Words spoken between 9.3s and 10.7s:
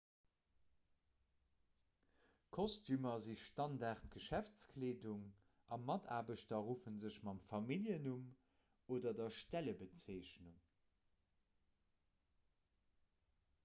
stellebezeechnung